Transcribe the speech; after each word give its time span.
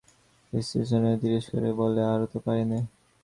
স্ত্রী 0.53 0.81
সস্নেহ 0.89 1.13
তিরস্কারে 1.21 1.71
বলে, 1.79 2.01
আর 2.13 2.21
তো 2.31 2.37
পারি 2.45 2.63
নে। 2.71 2.79